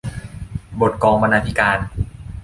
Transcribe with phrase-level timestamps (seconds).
[0.81, 1.77] บทกองบรรณาธิการ